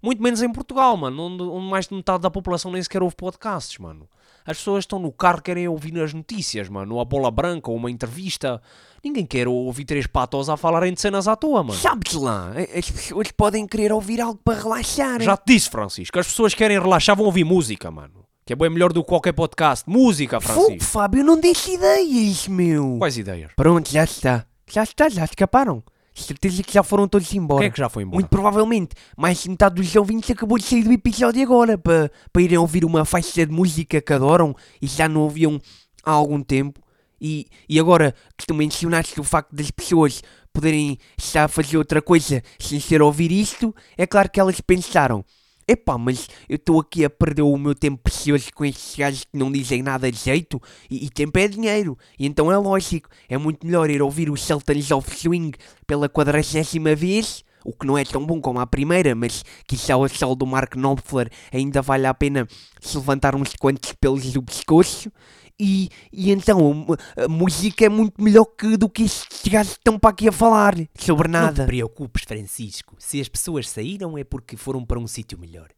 [0.00, 3.16] Muito menos em Portugal, mano, onde, onde mais de metade da população nem sequer ouve
[3.16, 4.06] podcasts, mano.
[4.46, 7.90] As pessoas estão no carro querem ouvir as notícias, mano, a bola branca ou uma
[7.90, 8.60] entrevista.
[9.02, 11.78] Ninguém quer ouvir três patos a falarem de cenas à toa, mano.
[11.78, 15.22] Sabes lá, as pessoas podem querer ouvir algo para relaxar.
[15.22, 18.23] Já te disse, Francisco, as pessoas querem relaxar vão ouvir música, mano.
[18.46, 19.88] Que é bem melhor do que qualquer podcast.
[19.88, 20.92] Música, Fogo, Francisco.
[20.92, 22.96] Fábio, não deixe ideias, meu.
[22.98, 23.50] Quais ideias?
[23.56, 24.44] Pronto, já está.
[24.70, 25.82] Já está, já escaparam.
[26.14, 27.60] Certeza que já foram todos embora.
[27.60, 28.16] Quem é que já foi embora?
[28.16, 32.42] Muito provavelmente, mais de metade dos ouvintes acabou de sair do episódio agora para, para
[32.42, 35.58] irem ouvir uma faixa de música que adoram e já não ouviam
[36.04, 36.80] há algum tempo.
[37.18, 42.02] E, e agora que tu mencionaste o facto das pessoas poderem estar a fazer outra
[42.02, 45.24] coisa sem ser ouvir isto, é claro que elas pensaram:
[45.66, 49.36] epá, mas eu estou aqui a perder o meu tempo precioso com estes gajos que
[49.36, 51.98] não dizem nada de jeito e, e tempo é dinheiro.
[52.18, 55.52] E então é lógico, é muito melhor ir ouvir os Sultans of Swing
[55.86, 57.44] pela quadragésima vez.
[57.64, 60.74] O que não é tão bom como a primeira, mas quizá o sol do Mark
[60.76, 62.46] Knopfler ainda vale a pena
[62.80, 65.10] se levantar uns quantos pelos do pescoço.
[65.58, 66.84] E, e então
[67.16, 70.32] a música é muito melhor que, do que estes gajos que estão para aqui a
[70.32, 71.62] falar sobre Não nada.
[71.62, 72.96] te preocupes, Francisco.
[72.98, 75.68] Se as pessoas saíram é porque foram para um sítio melhor.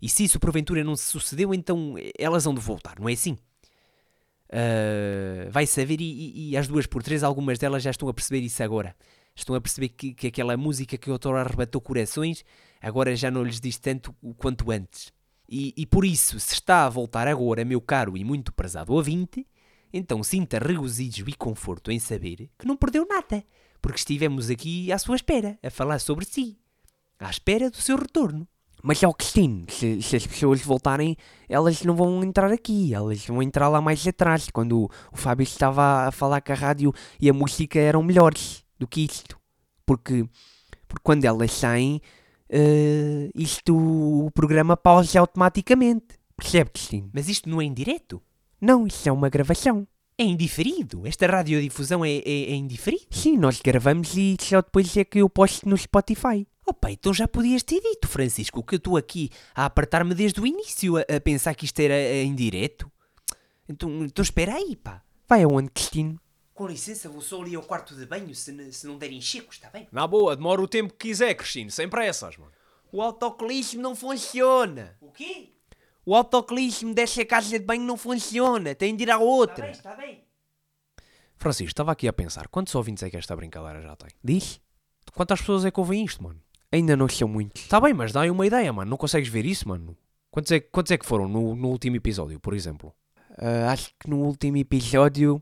[0.00, 3.36] E se isso porventura não se sucedeu, então elas hão de voltar, não é assim?
[4.50, 8.14] Ah, vai saber, e, e- e às duas por três, algumas delas já estão a
[8.14, 8.94] perceber isso agora.
[9.38, 12.44] Estão a perceber que, que aquela música que outrora arrebatou corações,
[12.82, 15.12] agora já não lhes diz tanto quanto antes.
[15.48, 19.46] E, e por isso, se está a voltar agora, meu caro e muito prezado ouvinte,
[19.92, 23.44] então sinta regozijo e conforto em saber que não perdeu nada,
[23.80, 26.58] porque estivemos aqui à sua espera, a falar sobre si,
[27.16, 28.46] à espera do seu retorno.
[28.82, 31.16] Mas é o Cristina, se, se as pessoas voltarem,
[31.48, 35.44] elas não vão entrar aqui, elas vão entrar lá mais atrás, quando o, o Fábio
[35.44, 39.38] estava a falar que a rádio e a música eram melhores do que isto.
[39.84, 40.28] Porque,
[40.86, 42.00] porque quando elas saem,
[42.48, 46.18] eh, isto, o programa pausa automaticamente.
[46.36, 47.08] Percebe, Cristina?
[47.12, 48.22] Mas isto não é em direto?
[48.60, 49.86] Não, isso é uma gravação.
[50.16, 51.06] É indiferido.
[51.06, 53.06] Esta radiodifusão é, é, é indiferido.
[53.10, 56.46] Sim, nós gravamos e só depois é que eu posto no Spotify.
[56.66, 60.46] Opa, então já podias ter dito, Francisco, que eu estou aqui a apertar-me desde o
[60.46, 62.90] início, a, a pensar que isto era eh, em direto.
[63.68, 65.02] Então, então espera aí, pá.
[65.28, 66.16] Vai aonde, Cristina?
[66.58, 69.70] Com licença, vou só ali ao quarto de banho, se, se não derem checos, está
[69.70, 69.86] bem?
[69.92, 72.50] Na boa, demora o tempo que quiser, Cristino, sem pressas, mano.
[72.90, 74.96] O autocolismo não funciona.
[75.00, 75.52] O quê?
[76.04, 78.74] O autocolismo dessa casa de banho não funciona.
[78.74, 79.70] Tem de ir à outra.
[79.70, 80.24] está bem.
[81.36, 84.10] Francisco, estava aqui a pensar, quantos ouvintes é que esta brincadeira já tem?
[84.24, 84.60] Diz?
[85.14, 86.42] Quantas pessoas é que ouvem isto, mano?
[86.72, 87.68] Ainda não são muitos.
[87.68, 88.90] Tá bem, mas dá aí uma ideia, mano.
[88.90, 89.96] Não consegues ver isso, mano?
[90.28, 92.92] Quantos é, quantos é que foram no, no último episódio, por exemplo?
[93.36, 95.40] Ah, acho que no último episódio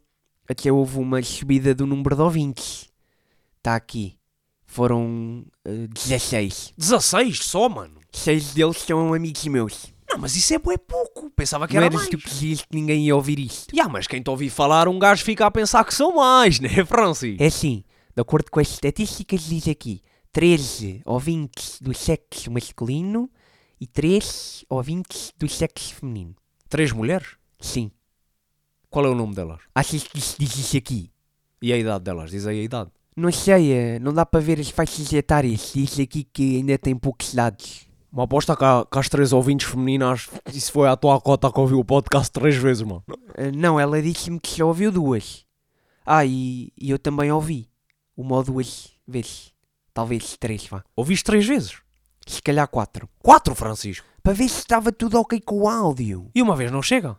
[0.49, 2.89] até houve uma subida do número de ouvintes.
[3.59, 4.17] Está aqui.
[4.65, 6.75] Foram ah, 16.
[6.77, 8.01] 16 só, mano?
[8.13, 9.93] Seis deles são amigos meus.
[10.09, 11.31] Não, mas isso é bué pouco.
[11.31, 12.11] Pensava que Não era eras mais.
[12.11, 13.75] tu que dizias que ninguém ia ouvir isto.
[13.75, 16.85] Ya, mas quem te ouvir falar, um gajo fica a pensar que são mais, né,
[16.85, 17.37] Francis?
[17.41, 20.01] É assim, de acordo com as estatísticas, diz aqui
[20.33, 23.29] 13 ouvintes do sexo masculino
[23.81, 26.35] e 3 ouvintes do sexo feminino.
[26.69, 27.37] Três mulheres?
[27.61, 27.91] Sim.
[28.91, 29.61] Qual é o nome delas?
[29.75, 31.11] Achas que isto diz isso aqui?
[31.61, 32.31] E a idade delas?
[32.31, 32.91] Diz aí a idade.
[33.17, 35.73] Não sei, eh, não dá para ver as faixas etárias.
[35.75, 37.87] Diz aqui que ainda tem poucos dados.
[38.13, 41.59] Uma aposta que, há- que as três ouvintes femininas, isso foi a tua cota que
[41.61, 43.03] ouviu o podcast três vezes, mano.
[43.35, 45.45] Eh, não, ela disse-me que só ouviu duas.
[46.05, 47.69] Ah, e, e eu também ouvi.
[48.17, 49.53] Uma ou duas vezes.
[49.93, 50.85] Talvez três, vá.
[50.95, 51.77] Ouviste três vezes?
[52.27, 53.09] Se calhar quatro.
[53.19, 54.07] Quatro, Francisco.
[54.23, 56.31] Para ver se estava tudo ok com o áudio.
[56.35, 57.17] E uma vez não chega?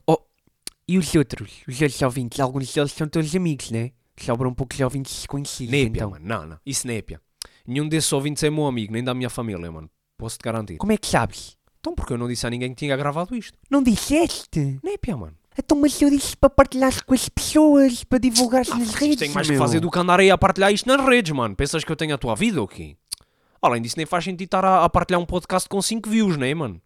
[0.88, 1.52] E os outros?
[1.68, 2.40] Os outros ouvintes?
[2.40, 3.92] Alguns deles são todos amigos, né?
[4.20, 6.10] Sobram poucos ouvintes desconhecidos, Népia, então.
[6.12, 6.26] mano.
[6.26, 6.60] Não, não.
[6.66, 7.22] Isso népia.
[7.68, 9.90] Nenhum desses ouvintes é meu amigo, nem da minha família, mano.
[10.18, 10.78] Posso-te garantir.
[10.78, 11.58] Como é que sabes?
[11.80, 13.58] Então porque eu não disse a ninguém que tinha gravado isto?
[13.70, 14.80] Não disseste?
[14.84, 15.36] Népia, mano.
[15.60, 19.48] Então, mas eu disse para partilhares com as pessoas, para divulgares nas redes, tenho mais
[19.48, 19.62] que meu.
[19.62, 21.56] fazer do que andar aí a partilhar isto nas redes, mano.
[21.56, 22.96] Pensas que eu tenho a tua vida ou quê?
[23.62, 26.54] Além disso, nem faz sentido estar a, a partilhar um podcast com 5 views, né,
[26.54, 26.80] mano?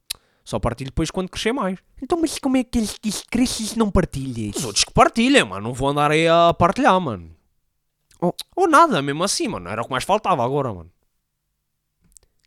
[0.43, 1.79] Só partilho depois quando crescer mais.
[2.01, 4.55] Então, mas como é que eles dizem que cresces e não partilhas?
[4.55, 5.67] Os outros que partilhem, mano.
[5.67, 7.35] Não vou andar aí a partilhar, mano.
[8.19, 8.33] Oh.
[8.55, 9.69] Ou nada, mesmo assim, mano.
[9.69, 10.91] Era o que mais faltava agora, mano.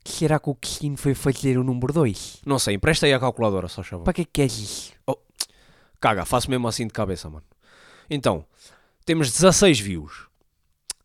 [0.05, 2.43] Será que o Cristino foi fazer o número 2?
[2.45, 4.05] Não sei, empresta aí a calculadora, só chama.
[4.05, 4.93] Para que é que queres isso?
[5.99, 7.45] Caga, faço mesmo assim de cabeça, mano.
[8.11, 8.45] Então,
[9.07, 10.27] temos 16 views.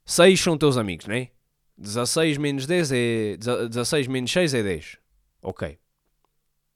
[0.06, 1.30] 6 são teus amigos, né?
[1.78, 3.38] 16 menos 10 é.
[3.38, 4.98] 16 menos 6 é 10.
[5.42, 5.80] Ok.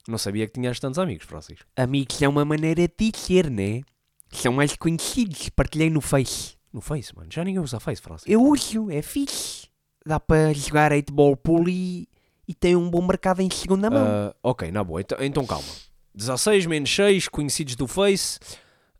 [0.06, 1.64] Não sabia que tinhas tantos amigos, Francisco.
[1.76, 3.82] Amigos é uma maneira de dizer, né?
[4.30, 6.56] São mais conhecidos, partilhei no Face.
[6.72, 7.28] No Face, mano.
[7.32, 8.30] Já ninguém usa Face, Francisco.
[8.30, 9.68] Eu uso, é fixe.
[10.04, 12.06] Dá para jogar 8 ball pool e,
[12.46, 14.04] e tem um bom mercado em segunda mão.
[14.06, 15.00] Ah, ok, na boa.
[15.00, 15.68] Então, então calma.
[16.14, 18.38] 16 menos 6, conhecidos do Face.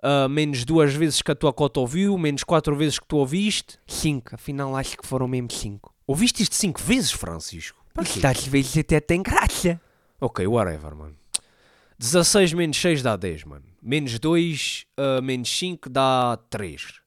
[0.02, 2.16] ah, menos duas vezes que a tua cota ouviu.
[2.16, 3.78] Menos quatro vezes que tu ouviste.
[3.86, 5.92] 5, afinal acho que foram mesmo 5.
[6.06, 7.84] Ouviste isto 5 vezes, Francisco?
[8.02, 9.80] Isto às vezes até tem graça.
[10.20, 11.16] Ok, whatever, mano.
[11.98, 13.64] 16 menos 6 dá 10, mano.
[13.82, 17.00] Menos 2, ah, menos 5 dá 3.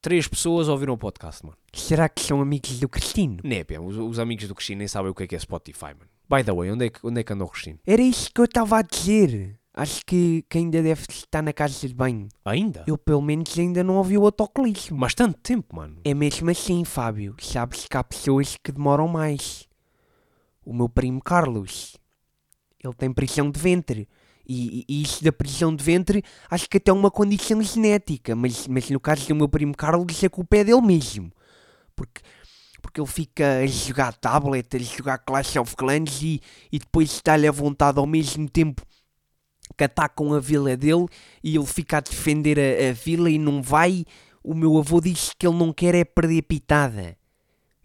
[0.00, 1.56] 3 pessoas ouviram o podcast, mano.
[1.72, 3.38] Será que são amigos do Cristino?
[3.42, 6.08] Népia, os, os amigos do Cristina nem sabem o que é que é Spotify, mano.
[6.30, 7.78] By the way, onde é que, onde é que andou o Cristina?
[7.86, 9.58] Era isso que eu estava a dizer.
[9.74, 12.28] Acho que, que ainda deve estar na casa de banho.
[12.44, 12.84] Ainda?
[12.86, 14.98] Eu pelo menos ainda não ouvi o autocolismo.
[14.98, 16.00] Mas tanto tempo, mano.
[16.04, 17.36] É mesmo assim, Fábio.
[17.40, 19.68] Sabes que há pessoas que demoram mais.
[20.64, 21.96] O meu primo Carlos,
[22.82, 24.08] ele tem prisão de ventre.
[24.46, 28.34] E, e- isso da prisão de ventre acho que até é uma condição genética.
[28.34, 31.30] Mas, mas no caso do meu primo Carlos, a culpa é dele mesmo.
[31.94, 32.22] Porque,
[32.80, 36.40] porque ele fica a jogar tablet, a jogar Clash of Clans e,
[36.72, 38.82] e depois está-lhe à vontade ao mesmo tempo
[39.76, 41.06] que atacam a vila dele
[41.44, 44.04] e ele fica a defender a, a vila e não vai.
[44.42, 47.16] O meu avô disse que ele não quer é perder pitada.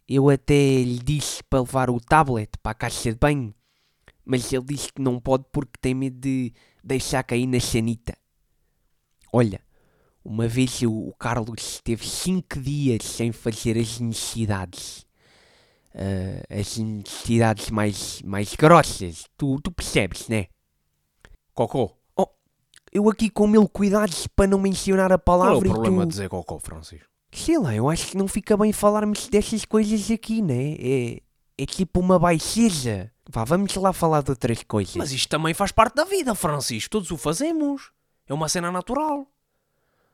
[0.08, 0.54] Eu até
[0.84, 3.54] lhe disse para levar o tablet para a caixa de banho,
[4.26, 8.18] mas ele disse que não pode porque tem medo de deixar cair na sanita.
[9.32, 9.62] Olha,
[10.24, 15.06] uma vez o, o Carlos esteve cinco dias sem fazer as necessidades.
[15.96, 19.26] Ah, as necessidades mais, mais grossas.
[19.38, 20.48] Tu, tu percebes, né?
[21.54, 21.98] Cocô.
[22.92, 26.06] Eu aqui com mil cuidados para não mencionar a Qual é palavra o problema tu...
[26.06, 27.08] de dizer cocô, Francisco?
[27.32, 30.76] Sei lá, eu acho que não fica bem falarmos dessas coisas aqui, né?
[30.80, 31.20] É,
[31.58, 33.12] é tipo uma baixeza.
[33.30, 34.96] Vá, vamos lá falar de outras coisas.
[34.96, 36.90] Mas isto também faz parte da vida, Francisco.
[36.90, 37.92] Todos o fazemos.
[38.28, 39.28] É uma cena natural.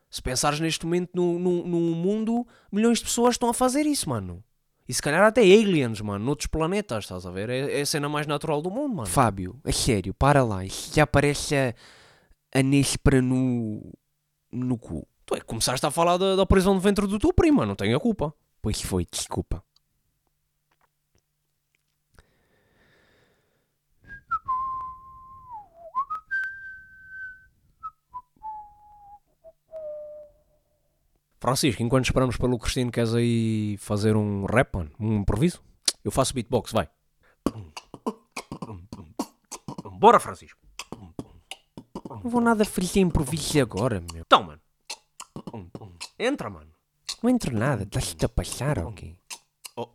[0.09, 4.09] Se pensares neste momento no, no, no mundo, milhões de pessoas estão a fazer isso,
[4.09, 4.43] mano.
[4.87, 7.47] E se calhar até aliens, mano, noutros planetas, estás a ver?
[7.49, 9.07] É, é a cena mais natural do mundo, mano.
[9.07, 10.65] Fábio, a sério, para lá.
[10.65, 11.75] Isto já parece a,
[12.51, 13.93] a néspera no...
[14.51, 15.07] no cu.
[15.27, 17.63] Tu é que começaste a falar da, da prisão de ventre do teu primo.
[17.67, 18.33] Não tenho a culpa.
[18.63, 19.63] Pois foi, desculpa.
[31.39, 34.91] Francisco, enquanto esperamos pelo Cristino, queres aí fazer um rap, mano?
[34.99, 35.63] Um improviso?
[36.03, 36.89] Eu faço beatbox, vai.
[39.93, 40.59] Bora, Francisco.
[42.09, 44.21] Não vou nada fazer improviso agora, meu.
[44.21, 44.61] Então, mano.
[46.17, 46.71] Entra, mano.
[47.23, 49.17] Não entro nada, estás-te a passar, ok?
[49.75, 49.89] Oh.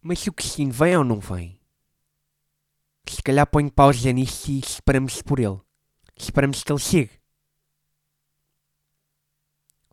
[0.00, 1.60] Mas o Cristino vem ou não vem?
[3.06, 5.60] Se calhar ponho pausa nisto e esperamos por ele.
[6.16, 7.23] Esperamos que ele chegue.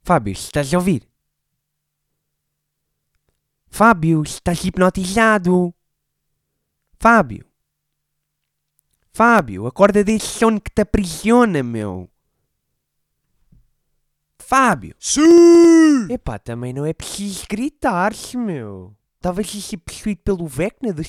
[0.03, 1.07] Fábio, estás a ouvir?
[3.69, 5.73] Fábio, estás hipnotizado.
[6.99, 7.45] Fábio.
[9.13, 12.09] Fábio, acorda desse sono que te aprisiona, meu.
[14.39, 14.95] Fábio.
[14.99, 16.07] Sim!
[16.09, 18.95] Epá, também não é preciso gritar-se, meu.
[19.21, 21.07] Talvez isso seja possuído pelo Vecna dos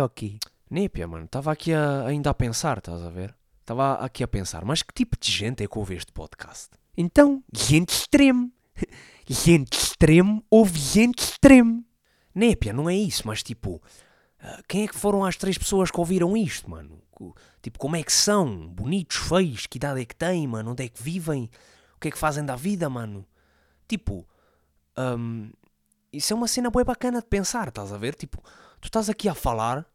[0.00, 0.38] ou quê?
[0.70, 1.26] Népia, mano.
[1.26, 3.34] Estava aqui a- ainda a pensar, estás a ver?
[3.60, 6.70] Estava aqui a pensar, mas que tipo de gente é que ouve este podcast?
[6.96, 8.52] Então, gente extremo.
[9.28, 11.84] Gente extremo ouve gente extremo.
[12.34, 13.80] Népia, não é isso, mas tipo,
[14.40, 17.00] ah, quem é que foram as três pessoas que ouviram isto, mano?
[17.62, 18.66] Tipo, como é que são?
[18.68, 19.66] Bonitos, feios?
[19.66, 20.72] Que idade é que têm, mano?
[20.72, 21.48] Onde é que vivem?
[21.94, 23.24] O que é que fazem da vida, mano?
[23.86, 24.26] Tipo,
[24.98, 25.52] hum,
[26.12, 28.16] isso é uma cena bem bacana de pensar, estás a ver?
[28.16, 28.42] Tipo,
[28.80, 29.86] tu estás aqui a falar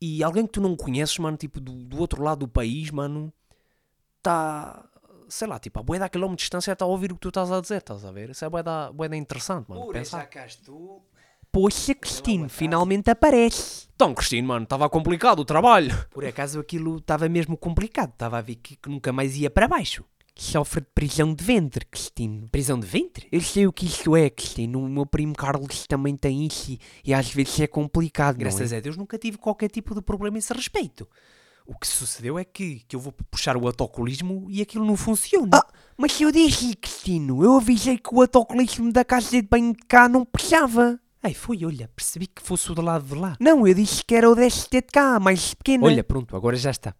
[0.00, 3.32] e alguém que tu não conheces, mano, tipo, do, do outro lado do país, mano,
[4.18, 4.88] está,
[5.28, 7.28] sei lá, tipo, a bué da quilómetro de distância está a ouvir o que tu
[7.28, 8.30] estás a dizer, estás a ver?
[8.30, 10.26] Isso é bué da, bué da interessante, mano, de pensar.
[10.26, 11.04] cá estou.
[11.50, 13.88] Poxa, Cristino, finalmente aparece.
[13.94, 16.06] Então, Cristino, mano, estava complicado o trabalho.
[16.10, 18.10] Por acaso aquilo estava mesmo complicado.
[18.10, 20.04] Estava a ver que, que nunca mais ia para baixo.
[20.36, 22.48] Sofre de prisão de ventre, Cristino.
[22.48, 23.26] Prisão de ventre?
[23.32, 24.84] Eu sei o que isso é, Cristino.
[24.84, 28.76] O meu primo Carlos também tem isso e, e às vezes é complicado, Graças é?
[28.76, 31.08] a Deus nunca tive qualquer tipo de problema a esse respeito.
[31.70, 35.50] O que sucedeu é que, que eu vou puxar o autocolismo e aquilo não funciona.
[35.52, 35.66] Ah,
[35.98, 40.08] mas eu disse, Cristino, eu avisei que o autocolismo da casa de banho de cá
[40.08, 40.98] não puxava.
[41.22, 43.36] Ai, foi, olha, percebi que fosse o do lado de lá.
[43.38, 45.84] Não, eu disse que era o deste de cá, mais pequeno.
[45.84, 46.94] Olha, pronto, agora já está.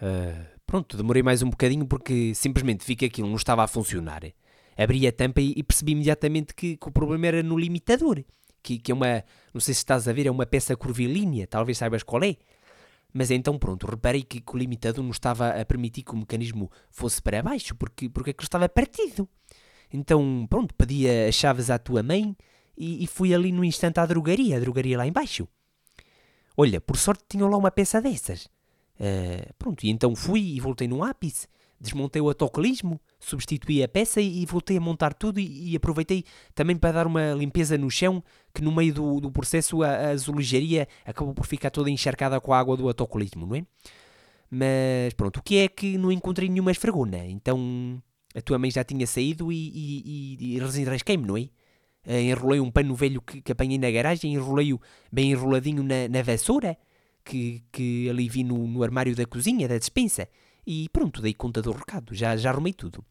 [0.00, 4.22] Ah, pronto, demorei mais um bocadinho porque simplesmente vi que aquilo não estava a funcionar.
[4.76, 8.24] Abri a tampa e, e percebi imediatamente que, que o problema era no limitador.
[8.62, 9.22] que, que é uma,
[9.52, 12.36] não sei se estás a ver, é uma peça curvilínea, talvez saibas qual é.
[13.12, 16.70] Mas então pronto, reparei que, que o limitador não estava a permitir que o mecanismo
[16.90, 19.28] fosse para baixo, porque, porque aquilo estava partido.
[19.92, 22.34] Então pronto, pedi as chaves à tua mãe
[22.76, 25.46] e, e fui ali no instante à drogaria, a drogaria lá embaixo.
[26.56, 28.46] Olha, por sorte tinham lá uma peça dessas.
[28.96, 31.48] Uh, pronto, e então fui e voltei no ápice,
[31.80, 36.92] desmontei o autocolismo, substituí a peça e, voltei a montar tudo e, aproveitei também para
[36.92, 41.32] dar uma limpeza no chão, que no meio do, do processo a, a azulejaria acabou
[41.32, 43.64] por ficar toda encharcada com a água do autocolismo, não é?
[44.50, 48.02] Mas pronto, o que é que não encontrei nenhuma esfregona, então
[48.34, 51.48] a tua mãe já tinha saído e, e, e, e desenrasquei-me, não é?
[52.04, 56.20] Uh, enrolei um pano velho que, que apanhei na garagem, enrolei-o bem enroladinho na, na
[56.20, 56.76] vassoura,
[57.24, 60.28] que, que ali vi no, no armário da cozinha, da despensa.
[60.66, 63.04] E pronto, dei conta do recado, já, já arrumei tudo.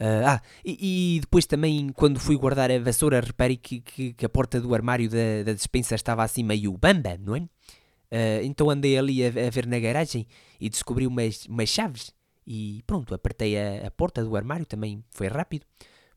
[0.00, 4.26] Uh, ah, e, e, depois também, quando fui guardar a vassoura, reparei que, que, que
[4.26, 7.40] a porta do armário da, da despensa estava assim meio bamba, não é?
[7.40, 10.26] Uh, então andei ali a, a, ver na garagem
[10.60, 12.12] e descobri umas, umas chaves.
[12.46, 15.64] E pronto, apertei a, a porta do armário, também foi rápido.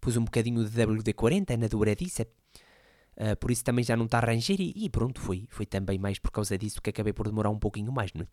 [0.02, 2.26] Pus um bocadinho de WD-40 na dobradiça
[3.18, 5.98] Uh, por isso também já não está a ranger e, e, pronto, foi, foi também
[5.98, 8.28] mais por causa disso que acabei por demorar um pouquinho mais, não é?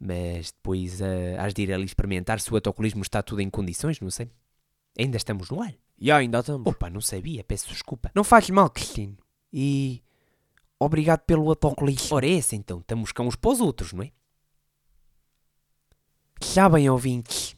[0.00, 4.00] Mas depois uh, has de ir ali experimentar se o autocolismo está tudo em condições,
[4.00, 4.30] não sei.
[4.96, 5.74] Ainda estamos no ar?
[6.00, 6.66] Já, ainda estamos.
[6.66, 8.10] Opa, não sabia, peço desculpa.
[8.14, 9.16] Não faz mal, Cristino.
[9.52, 10.02] E
[10.78, 12.16] obrigado pelo autocolismo.
[12.16, 14.12] Ora, é esse então, estamos cá uns para os outros, não é?
[16.40, 17.56] Sabem, ouvintes,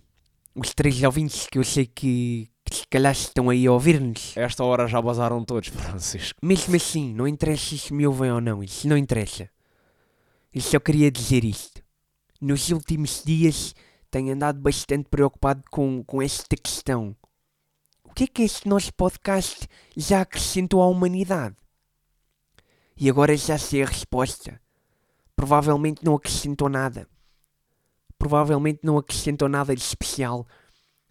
[0.54, 4.34] os três ouvintes que eu sei que, se calhar estão aí a ouvir-nos.
[4.36, 6.38] Esta hora já basaram todos, Francisco.
[6.42, 9.50] Mesmo assim, não interessa se me ouvem ou não, isso não interessa.
[10.52, 11.82] Eu só queria dizer isto.
[12.40, 13.74] Nos últimos dias
[14.10, 17.16] tenho andado bastante preocupado com, com esta questão.
[18.04, 21.56] O que é que este nosso podcast já acrescentou à humanidade?
[22.96, 24.60] E agora já sei a resposta.
[25.36, 27.08] Provavelmente não acrescentou nada.
[28.18, 30.46] Provavelmente não acrescentou nada de especial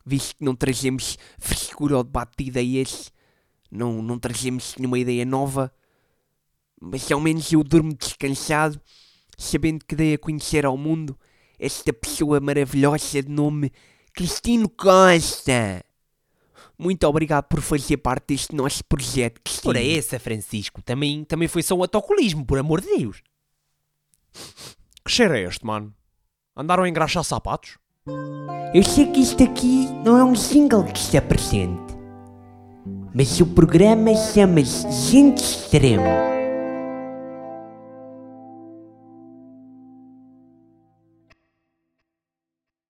[0.10, 3.14] visto que não trazemos frescura ao debate de ideias,
[3.70, 5.72] não, não trazemos nenhuma ideia nova,
[6.82, 8.82] mas ao menos eu durmo descansado,
[9.40, 11.18] sabendo que dei a conhecer ao mundo
[11.58, 13.72] esta pessoa maravilhosa de nome
[14.14, 15.84] Cristino Costa.
[16.78, 19.70] Muito obrigado por fazer parte deste nosso projeto, Cristino.
[19.70, 23.22] Ora essa, Francisco, também, também foi só um autocolismo, por amor de Deus.
[25.04, 25.94] Que cheiro é este, mano?
[26.56, 27.78] Andaram a engraxar sapatos?
[28.74, 31.94] Eu sei que isto aqui não é um single que está presente,
[33.14, 36.39] mas o programa chama-se Gente Extremo.